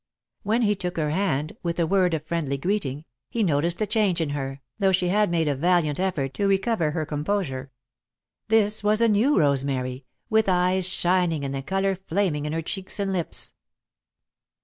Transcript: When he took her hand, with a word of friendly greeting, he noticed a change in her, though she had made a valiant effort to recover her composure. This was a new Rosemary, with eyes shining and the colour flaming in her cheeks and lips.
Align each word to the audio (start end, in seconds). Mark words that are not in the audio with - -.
When 0.41 0.63
he 0.63 0.75
took 0.75 0.97
her 0.97 1.11
hand, 1.11 1.55
with 1.61 1.77
a 1.79 1.85
word 1.85 2.15
of 2.15 2.25
friendly 2.25 2.57
greeting, 2.57 3.05
he 3.29 3.43
noticed 3.43 3.79
a 3.81 3.85
change 3.85 4.19
in 4.19 4.31
her, 4.31 4.59
though 4.79 4.91
she 4.91 5.09
had 5.09 5.29
made 5.29 5.47
a 5.47 5.55
valiant 5.55 5.99
effort 5.99 6.33
to 6.33 6.47
recover 6.47 6.89
her 6.89 7.05
composure. 7.05 7.71
This 8.47 8.83
was 8.83 8.99
a 9.01 9.07
new 9.07 9.37
Rosemary, 9.37 10.05
with 10.27 10.49
eyes 10.49 10.87
shining 10.89 11.45
and 11.45 11.53
the 11.53 11.61
colour 11.61 11.95
flaming 11.95 12.47
in 12.47 12.53
her 12.53 12.63
cheeks 12.63 12.99
and 12.99 13.13
lips. 13.13 13.53